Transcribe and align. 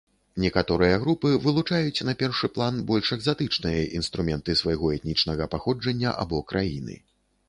Некаторыя 0.43 0.95
групы 1.01 1.33
вылучаюць 1.43 2.05
на 2.07 2.15
першы 2.21 2.49
план 2.55 2.79
больш 2.91 3.11
экзатычныя 3.17 3.83
інструменты 3.99 4.55
свайго 4.63 4.89
этнічнага 4.97 5.49
паходжання 5.53 6.15
або 6.25 6.41
краіны. 6.53 6.97